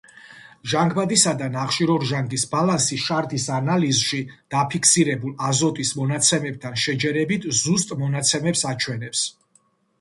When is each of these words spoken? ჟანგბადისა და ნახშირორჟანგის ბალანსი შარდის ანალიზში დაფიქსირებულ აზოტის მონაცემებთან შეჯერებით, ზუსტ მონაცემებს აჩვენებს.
ჟანგბადისა 0.71 1.33
და 1.41 1.49
ნახშირორჟანგის 1.55 2.45
ბალანსი 2.53 2.97
შარდის 3.03 3.45
ანალიზში 3.59 4.23
დაფიქსირებულ 4.55 5.37
აზოტის 5.53 5.93
მონაცემებთან 6.01 6.83
შეჯერებით, 6.87 7.49
ზუსტ 7.63 7.97
მონაცემებს 8.05 8.69
აჩვენებს. 8.75 9.27